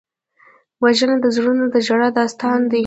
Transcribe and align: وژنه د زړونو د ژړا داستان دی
وژنه 0.83 1.15
د 1.21 1.25
زړونو 1.35 1.65
د 1.73 1.75
ژړا 1.87 2.09
داستان 2.19 2.59
دی 2.71 2.79